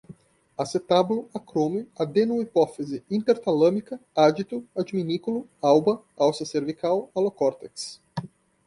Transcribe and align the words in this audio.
acetábulo, 0.57 1.29
acrômio, 1.31 1.87
adeno-hipófise, 1.95 3.03
intertalâmica, 3.07 3.99
ádito, 4.15 4.67
adminículo, 4.75 5.47
alba, 5.61 6.01
alça 6.17 6.43
cervical, 6.43 7.11
alocórtex 7.13 8.01